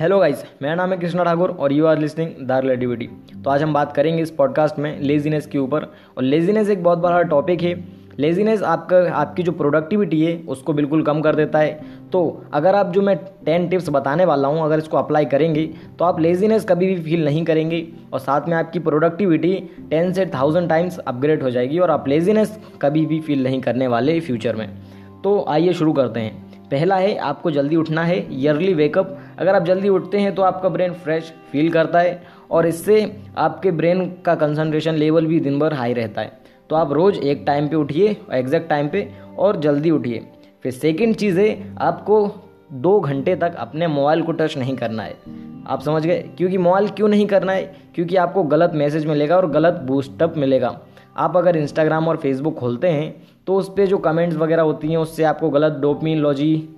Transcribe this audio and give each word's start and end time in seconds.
Hello 0.00 0.18
guys 0.18 0.44
मेरा 0.62 0.74
नाम 0.74 0.92
है 0.92 0.96
कृष्णा 0.98 1.24
ठाकुर 1.24 1.50
और 1.50 1.72
you 1.72 1.86
are 1.86 1.98
listening 1.98 2.30
the 2.40 2.52
relativity 2.52 3.08
तो 3.44 3.50
आज 3.50 3.62
हम 3.62 3.72
बात 3.74 3.92
करेंगे 3.92 4.22
इस 4.22 4.30
पॉडकास्ट 4.30 4.78
में 4.78 5.00
लेजीनेस 5.00 5.46
के 5.46 5.58
ऊपर। 5.58 5.82
और 6.16 6.22
लेजीनेस 6.22 6.70
एक 6.70 6.82
बहुत 6.84 6.98
बड़ा 6.98 7.20
टॉपिक 7.22 7.62
है। 7.62 7.74
लेजीनेस 8.18 8.62
आपका, 8.62 9.12
आपकी 9.12 9.42
जो 9.42 9.52
प्रोडक्टिविटी 9.52 10.22
है, 10.24 10.36
उसको 10.48 10.72
बिल्कुल 10.72 11.02
कम 11.02 11.20
कर 11.20 11.34
देता 11.34 11.58
है। 11.58 11.80
तो 12.12 12.44
अगर 12.52 12.74
आप 12.74 12.92
जो 12.92 13.02
मैं 13.02 13.16
टेन 13.46 13.68
टिप्स 13.68 13.90
बताने 13.90 14.24
वाला 14.24 14.48
हूँ, 14.48 14.62
अगर 14.62 14.78
इसको 14.78 14.96
अप्लाई 14.96 15.24
करेंगे 15.26 15.66
तो 15.98 16.04
आप 16.04 16.20
लेजीनेस 16.20 16.64
कभी 16.64 16.86
भी 16.86 17.02
फील 17.02 17.24
नहीं 17.24 17.44
करेंगे। 17.44 17.86
और 18.12 18.18
साथ 18.18 18.48
में 18.48 18.56
आपकी 18.56 18.78
प्रोडक्टिविटी 18.78 19.54
टेन 19.90 20.12
से 20.12 20.26
थाउज़ेंड 20.26 20.68
टाइम्स 20.68 20.98
अपग्रेड 20.98 21.42
हो 21.42 21.50
जाएगी 21.50 21.78
और 21.78 21.90
आप 21.90 22.08
लेजीनेस 22.08 22.58
कभी 22.82 23.06
भी 23.06 23.20
फील 23.20 23.42
नहीं 23.42 23.60
करने 23.60 23.86
वाले 23.86 24.20
फ्यूचर 24.20 24.56
में। 24.56 24.68
तो 25.24 25.44
आइए 25.48 25.72
शुरू 25.72 25.92
करते 25.92 26.20
हैं। 26.20 26.50
पहला 26.70 26.96
है, 26.96 27.16
आपको 27.16 27.50
जल्दी 27.50 27.76
उठना 27.76 28.02
है। 28.04 28.18
ईयरली 28.32 28.74
वेकअप 28.74 29.18
अगर 29.40 29.54
आप 29.54 29.64
जल्दी 29.64 29.88
उठते 29.88 30.18
हैं 30.18 30.34
तो 30.34 30.42
आपका 30.42 30.68
ब्रेन 30.68 30.92
फ्रेश 30.92 31.32
फील 31.52 31.70
करता 31.70 31.98
है 31.98 32.22
और 32.50 32.66
इससे 32.66 33.16
आपके 33.38 33.70
ब्रेन 33.70 34.04
का 34.24 34.34
कंसंट्रेशन 34.34 34.94
लेवल 34.94 35.26
भी 35.26 35.40
दिन 35.40 35.58
भर 35.58 35.74
हाई 35.74 35.92
रहता 35.92 36.20
है। 36.20 36.32
तो 36.70 36.76
आप 36.76 36.92
रोज़ 36.92 37.18
एक 37.18 37.42
टाइम 37.46 37.68
पे 37.68 37.76
उठिए 37.76 38.16
एग्जैक्ट 38.32 38.68
टाइम 38.68 38.88
पे, 38.88 39.08
और 39.38 39.56
जल्दी 39.56 39.90
उठिए। 39.90 40.26
फिर 40.62 40.72
सेकंड 40.72 41.16
चीज़ 41.16 41.40
है, 41.40 41.76
आपको 41.78 42.30
दो 42.72 42.98
घंटे 43.00 43.36
तक 43.36 43.54
अपने 43.54 43.86
मोबाइल 43.86 44.22
को 44.22 44.32
टच 44.32 44.56
नहीं 44.58 44.76
करना 44.76 45.02
है। 45.02 45.14
आप 45.66 45.80
समझ 45.82 46.06
गए? 46.06 46.18
क्योंकि 46.36 46.58
मोबाइल 46.58 46.88
क्यों 46.88 47.08
नहीं 47.08 47.26
करना 47.26 47.52
है? 47.52 47.62
क्योंकि 47.94 48.16
आपको 48.16 48.42
गलत 48.44 48.72
मैसेज 48.74 49.06
मिलेगा 49.06 49.36
और 49.36 49.50
गलत 49.50 49.80
बूस्टअप 49.82 50.36
मिलेगा। 50.36 50.78
आप 51.16 51.36
अगर 51.36 51.56
इंस्टाग्राम 51.56 52.08
और 52.08 52.16
फेसबुक 52.16 52.58
खोलते 52.58 52.88
हैं 52.88 53.14
तो 53.46 53.54
उस 53.54 53.68
पर 53.68 53.86
जो 53.86 53.98
कमेंट्स 53.98 54.36
वगैरह 54.36 54.62
होती 54.62 54.88
हैं, 54.88 54.96
उससे 54.96 55.24
आपको 55.24 55.50
गलत 55.50 55.72
डोपमीन 55.72 56.18
लॉजी 56.18 56.68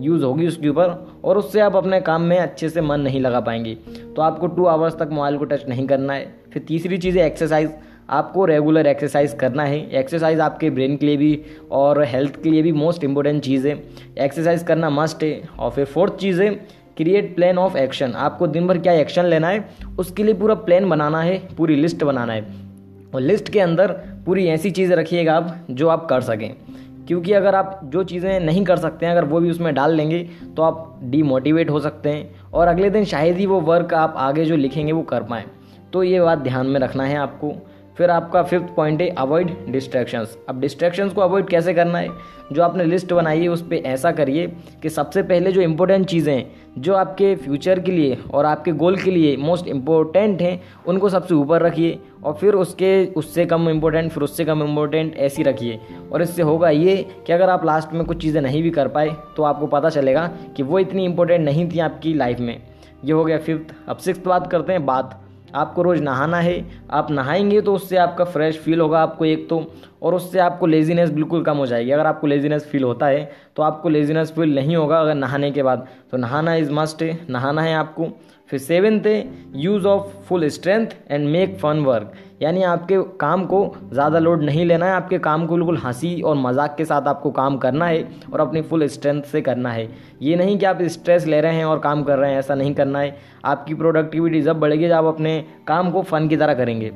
यूज़ 0.00 0.24
होगी 0.24 0.46
उसके 0.46 0.68
ऊपर, 0.68 1.06
और 1.24 1.38
उससे 1.38 1.60
आप 1.60 1.76
अपने 1.76 2.00
काम 2.00 2.22
में 2.22 2.38
अच्छे 2.38 2.68
से 2.68 2.80
मन 2.80 3.00
नहीं 3.00 3.20
लगा 3.20 3.40
पाएँगे। 3.40 3.74
तो 4.16 4.22
आपको 4.22 4.46
टू 4.46 4.64
आवर्स 4.64 4.94
तक 4.94 5.08
मोबाइल 5.12 5.36
को 5.38 5.44
टच 5.44 5.66
नहीं 5.68 5.86
करना 5.86 6.12
है। 6.12 6.34
फिर 6.52 6.62
तीसरी 6.68 6.98
चीज़ 6.98 7.18
है 7.18 7.26
एक्सरसाइज 7.26 7.70
आपको 8.10 8.44
रेगुलर 8.44 8.86
एक्सरसाइज 8.86 9.32
करना 9.32 9.64
है। 9.64 9.78
एक्सरसाइज 9.90 10.40
आपके 10.40 10.70
ब्रेन 10.70 10.96
के 10.96 11.06
लिए 11.06 11.16
भी 11.16 11.42
और 11.70 12.02
हेल्थ 12.04 12.42
के 12.42 12.50
लिए 12.50 12.62
भी 12.62 12.72
मोस्ट 12.72 13.04
इंपॉर्टेंट 13.04 13.42
चीज़ 13.42 13.68
है। 13.68 13.82
एक्सरसाइज 14.18 14.62
करना 14.62 14.90
मस्ट 14.90 15.22
है। 15.22 15.48
और 15.58 15.70
फिर 15.70 15.84
फोर्थ 15.84 16.16
चीज़ 16.16 16.42
है 16.42 16.50
क्रिएट 16.96 17.34
प्लान 17.36 17.58
ऑफ़ 17.58 17.76
एक्शन 17.76 18.12
आपको 18.12 18.46
दिन 18.46 18.66
भर 18.66 18.78
क्या 18.78 18.92
एक्शन 18.92 19.24
लेना 19.24 19.48
है, 19.48 19.68
उसके 19.98 20.22
लिए 20.22 20.34
पूरा 20.34 20.54
प्लान 20.54 20.88
बनाना 20.88 21.20
है, 21.22 21.38
पूरी 21.56 21.76
लिस्ट 21.76 22.04
बनाना 22.04 22.32
है। 22.32 22.46
और 23.14 23.20
लिस्ट 23.20 23.48
के 23.48 23.60
अंदर 23.60 23.92
पूरी 24.26 24.46
ऐसी 24.46 24.70
चीज़ें 24.70 24.96
रखिएगा 24.96 25.34
आप 25.34 25.66
जो 25.70 25.88
आप 25.88 26.06
कर 26.06 26.20
सकें। 26.20 26.54
क्योंकि 27.08 27.32
अगर 27.32 27.54
आप 27.54 27.80
जो 27.84 28.02
चीज़ें 28.04 28.40
नहीं 28.40 28.64
कर 28.64 28.76
सकते 28.76 29.06
हैं, 29.06 29.12
अगर 29.12 29.24
वो 29.24 29.40
भी 29.40 29.50
उसमें 29.50 29.74
डाल 29.74 29.94
लेंगे 29.94 30.22
तो 30.56 30.62
आप 30.62 30.98
डीमोटिवेट 31.02 31.70
हो 31.70 31.80
सकते 31.80 32.08
हैं 32.08 32.50
और 32.50 32.68
अगले 32.68 32.90
दिन 32.90 33.04
शायद 33.04 33.36
ही 33.36 33.46
वो 33.46 33.60
वर्क 33.60 33.94
आप 33.94 34.14
आगे 34.16 34.44
जो 34.44 34.56
लिखेंगे 34.56 34.92
वो 34.92 35.02
कर 35.02 35.22
पाएँ। 35.22 35.44
तो 35.92 36.02
ये 36.02 36.20
बात 36.20 36.38
ध्यान 36.38 36.66
में 36.66 36.80
रखना 36.80 37.04
है 37.04 37.16
आपको। 37.16 37.52
फिर 37.98 38.10
आपका 38.10 38.42
फिफ्थ 38.42 38.74
पॉइंट 38.76 39.00
है 39.02 39.08
अवॉइड 39.10 39.50
डिस्ट्रैक्शंस 39.68 40.36
अब 40.48 40.60
डिस्ट्रैक्शंस 40.60 41.12
को 41.12 41.20
अवॉइड 41.20 41.48
कैसे 41.48 41.74
करना 41.74 41.98
है? 41.98 42.08
जो 42.52 42.62
आपने 42.62 42.84
लिस्ट 42.84 43.12
बनाई 43.12 43.40
है, 43.40 43.48
उस 43.48 43.62
पर 43.62 43.74
ऐसा 43.86 44.10
करिए 44.12 44.46
कि 44.82 44.88
सबसे 44.88 45.22
पहले 45.22 45.52
जो 45.52 45.60
इंपॉर्टेंट 45.60 46.06
चीज़ें 46.06 46.34
हैं, 46.34 46.50
जो 46.78 46.94
आपके 46.94 47.34
फ्यूचर 47.36 47.80
के 47.80 47.92
लिए 47.92 48.18
और 48.34 48.46
आपके 48.46 48.72
गोल 48.72 48.96
के 48.96 49.10
लिए 49.10 49.36
मोस्ट 49.36 49.68
इम्पोर्टेंट 49.68 50.42
हैं, 50.42 50.60
उनको 50.86 51.08
सबसे 51.08 51.34
ऊपर 51.34 51.62
रखिए 51.62 51.98
और 52.24 52.34
फिर 52.34 52.54
उसके, 52.54 53.06
उससे 53.06 53.46
कम 53.46 53.68
इम्पोर्टेंट 53.68 54.10
फिर 54.12 54.22
उससे 54.22 54.44
कम 54.44 54.62
इम्पोर्टेंट 54.62 55.16
ऐसी 55.16 55.42
रखिए। 55.42 55.80
और 56.12 56.22
इससे 56.22 56.42
होगा 56.42 56.70
ये 56.70 56.96
कि 57.26 57.32
अगर 57.32 57.50
आप 57.50 57.64
लास्ट 57.64 57.92
में 57.92 58.04
कुछ 58.04 58.22
चीज़ें 58.22 58.40
नहीं 58.42 58.62
भी 58.62 58.70
कर 58.70 58.88
पाए 58.88 59.16
तो 59.36 59.42
आपको 59.42 59.66
पता 59.68 59.88
चलेगा 59.90 60.30
कि 60.56 60.62
वो 60.62 60.78
इतनी 60.78 61.04
इंपॉर्टेंट 61.04 61.44
नहीं 61.44 61.68
थी 61.70 61.78
आपकी 61.80 62.14
लाइफ 62.14 62.40
में। 62.40 62.60
ये 63.04 63.12
हो 63.12 63.24
गया 63.24 63.38
फिफ्थ 63.38 63.74
अब 63.88 63.96
सिक्स 63.96 64.26
बात 64.26 64.50
करते 64.50 64.72
हैं, 64.72 64.86
बात 64.86 65.22
आपको 65.54 65.82
रोज़ 65.82 66.02
नहाना 66.02 66.40
है, 66.40 66.64
आप 66.90 67.10
नहाएँगे 67.10 67.60
तो 67.60 67.74
उससे 67.74 67.96
आपका 67.96 68.24
फ्रेश 68.24 68.58
फील 68.58 68.80
होगा। 68.80 69.02
आपको 69.02 69.24
एक 69.24 69.48
तो 69.48 69.58
और 70.06 70.14
उससे 70.14 70.38
आपको 70.40 70.66
लेजीनेस 70.66 71.10
बिल्कुल 71.12 71.42
कम 71.44 71.56
हो 71.56 71.66
जाएगी। 71.66 71.90
अगर 71.90 72.06
आपको 72.06 72.26
लेजीनेस 72.26 72.68
फील 72.68 72.84
होता 72.84 73.06
है 73.06 73.30
तो 73.56 73.62
आपको 73.62 73.88
लेजीनेस 73.88 74.32
फील 74.32 74.54
नहीं 74.54 74.76
होगा 74.76 75.00
अगर 75.00 75.14
नहाने 75.16 75.50
के 75.50 75.62
बाद। 75.62 75.86
तो 76.10 76.16
नहाना 76.16 76.54
इज़ 76.54 76.72
मस्ट 76.72 77.02
है, 77.02 77.18
नहाना 77.30 77.62
है 77.62 77.74
आपको। 77.74 78.08
फिर 78.50 78.58
सेवेंथ 78.60 79.06
है 79.06 79.28
use 79.56 79.86
of 79.86 80.10
full 80.24 80.48
strength 80.48 80.86
and 81.10 81.28
make 81.28 81.56
fun 81.58 81.78
work 81.84 82.12
यानी 82.42 82.62
आपके 82.64 83.00
काम 83.20 83.44
को 83.46 83.60
ज़्यादा 83.92 84.18
लोड 84.18 84.42
नहीं 84.42 84.64
लेना 84.66 84.86
है, 84.86 84.92
आपके 84.92 85.18
काम 85.18 85.46
को 85.46 85.54
बिल्कुल 85.54 85.76
हँसी 85.76 86.20
और 86.20 86.36
मज़ाक 86.36 86.74
के 86.76 86.84
साथ 86.84 87.08
आपको 87.08 87.30
काम 87.30 87.56
करना 87.58 87.86
है 87.86 88.06
और 88.32 88.40
अपनी 88.40 88.62
फुल 88.62 88.86
स्ट्रेंथ 88.88 89.22
से 89.22 89.40
करना 89.42 89.70
है। 89.70 89.88
ये 90.22 90.36
नहीं 90.36 90.58
कि 90.58 90.66
आप 90.66 90.82
स्ट्रेस 90.84 91.26
ले 91.26 91.40
रहे 91.40 91.54
हैं 91.54 91.64
और 91.64 91.78
काम 91.78 92.02
कर 92.02 92.18
रहे 92.18 92.30
हैं, 92.30 92.38
ऐसा 92.38 92.54
नहीं 92.54 92.74
करना 92.74 92.98
है। 92.98 93.16
आपकी 93.44 93.74
प्रोडक्टिविटी 93.74 94.42
जब 94.42 94.60
बढ़ेगी, 94.60 94.88
जब 94.88 94.94
आप 94.94 95.04
अपने 95.06 95.44
काम 95.66 95.90
को 95.90 96.02
फ़न 96.02 96.28
की 96.28 96.36
तरह 96.36 96.54
करेंगे। 96.54 96.92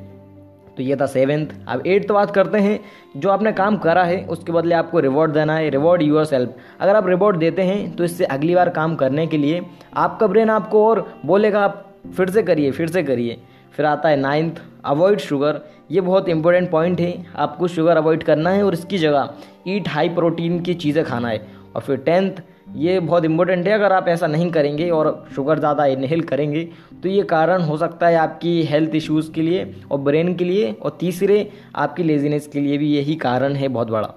तो 0.77 0.83
ये 0.83 0.95
था 0.95 1.05
सेवेंथ 1.07 1.47
अब 1.67 1.83
एट्थ 1.87 2.11
बात 2.11 2.31
करते 2.31 2.57
हैं। 2.59 2.79
जो 3.17 3.29
आपने 3.29 3.51
काम 3.53 3.77
करा 3.77 4.03
है, 4.03 4.23
उसके 4.25 4.51
बदले 4.51 4.75
आपको 4.75 4.99
रिवॉर्ड 4.99 5.31
देना 5.33 5.55
है। 5.55 5.69
रिवॉर्ड 5.69 6.01
यूर 6.01 6.25
सेल्फ 6.25 6.55
अगर 6.79 6.95
आप 6.95 7.07
रिवॉर्ड 7.07 7.37
देते 7.37 7.61
हैं 7.63 7.95
तो 7.95 8.03
इससे 8.03 8.25
अगली 8.27 8.55
बार 8.55 8.69
काम 8.71 8.95
करने 8.95 9.27
के 9.27 9.37
लिए 9.37 9.61
आपका 9.95 10.27
ब्रेन 10.27 10.49
आपको 10.49 10.85
और 10.87 11.05
बोलेगा, 11.25 11.59
आप 11.59 11.85
फिर 12.17 12.29
से 12.29 12.43
करिए, 12.43 12.71
फिर 12.71 12.89
से 12.89 13.03
करिए। 13.03 13.37
फिर 13.73 13.85
आता 13.85 14.09
है 14.09 14.19
नाइन्थ 14.19 14.61
अवॉइड 14.85 15.19
शुगर 15.19 15.61
ये 15.91 16.01
बहुत 16.01 16.29
इंपॉर्टेंट 16.29 16.69
पॉइंट 16.71 16.99
है। 17.01 17.13
आपको 17.35 17.67
शुगर 17.67 17.97
अवॉइड 17.97 18.23
करना 18.23 18.49
है 18.49 18.63
और 18.63 18.73
इसकी 18.73 18.97
जगह 18.97 19.29
ईट 19.67 19.87
हाई 19.89 20.09
प्रोटीन 20.11 20.59
की 20.61 20.73
चीज़ें 20.75 21.03
खाना 21.05 21.29
है। 21.29 21.41
और 21.75 21.81
फिर 21.81 21.97
टेंथ, 21.97 22.41
ये 22.75 22.99
बहुत 22.99 23.25
इंपॉर्टेंट 23.25 23.67
है, 23.67 23.73
अगर 23.73 23.93
आप 23.93 24.07
ऐसा 24.07 24.27
नहीं 24.27 24.49
करेंगे 24.51 24.89
और 24.89 25.25
शुगर 25.35 25.59
ज़्यादा 25.59 25.85
इनहेल 25.87 26.21
करेंगे 26.23 26.67
तो 27.03 27.09
ये 27.09 27.23
कारण 27.25 27.61
हो 27.61 27.77
सकता 27.77 28.07
है 28.07 28.15
आपकी 28.17 28.61
हेल्थ 28.63 28.95
इश्यूज़ 28.95 29.31
के 29.31 29.41
लिए 29.41 29.73
और 29.91 29.99
ब्रेन 29.99 30.33
के 30.35 30.45
लिए 30.45 30.71
और 30.73 30.97
तीसरे, 30.99 31.47
आपकी 31.75 32.03
लेजीनेस 32.03 32.47
के 32.47 32.59
लिए 32.59 32.77
भी 32.77 32.89
यही 32.89 33.15
कारण 33.17 33.55
है 33.55 33.67
बहुत 33.69 33.91
बड़ा। 33.91 34.13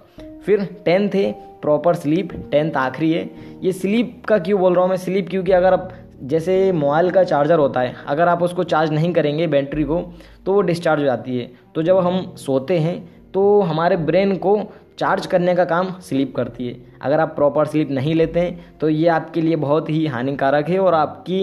फिर 0.46 0.64
टेंथ 0.84 1.14
है 1.14 1.32
प्रॉपर 1.62 1.94
स्लीप 1.94 2.32
टेंथ 2.50 2.76
आखिरी 2.76 3.12
है। 3.12 3.28
ये 3.62 3.72
स्लीप 3.72 4.22
का 4.28 4.38
क्यों 4.38 4.60
बोल 4.60 4.74
रहा 4.74 4.82
हूँ 4.82 4.90
मैं? 4.90 4.96
स्लीप 4.98 5.28
क्योंकि 5.28 5.52
अगर 5.52 5.72
आप, 5.72 5.92
जैसे 6.22 6.72
मोबाइल 6.74 7.10
का 7.10 7.22
चार्जर 7.24 7.58
होता 7.58 7.80
है, 7.80 7.94
अगर 8.06 8.28
आप 8.28 8.42
उसको 8.42 8.64
चार्ज 8.64 8.92
नहीं 8.92 9.12
करेंगे 9.12 9.46
बैटरी 9.48 9.84
को 9.84 10.00
तो 10.46 10.52
वो 10.52 10.60
डिस्चार्ज 10.62 11.00
हो 11.00 11.04
जाती 11.04 11.38
है। 11.38 11.50
तो 11.74 11.82
जब 11.82 11.98
हम 11.98 12.34
सोते 12.38 12.78
हैं 12.78 12.96
तो 13.34 13.60
हमारे 13.62 13.96
ब्रेन 13.98 14.36
को 14.36 14.58
चार्ज 14.98 15.26
करने 15.26 15.54
का 15.54 15.64
काम 15.64 15.90
स्लीप 16.00 16.34
करती 16.36 16.66
है। 16.66 16.74
अगर 17.04 17.20
आप 17.20 17.34
प्रॉपर 17.34 17.66
स्लीप 17.66 17.90
नहीं 17.90 18.14
लेते 18.14 18.40
हैं 18.40 18.78
तो 18.78 18.88
ये 18.88 19.08
आपके 19.08 19.40
लिए 19.40 19.56
बहुत 19.56 19.90
ही 19.90 20.06
हानिकारक 20.06 20.68
है 20.68 20.78
और 20.78 20.94
आपकी 20.94 21.40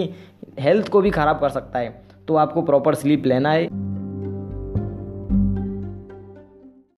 हेल्थ 0.60 0.88
को 0.88 1.00
भी 1.00 1.10
ख़राब 1.10 1.40
कर 1.40 1.48
सकता 1.48 1.78
है। 1.78 2.02
तो 2.28 2.36
आपको 2.36 2.62
प्रॉपर 2.62 2.94
स्लीप 2.94 3.26
लेना 3.26 3.52
है। 3.52 3.91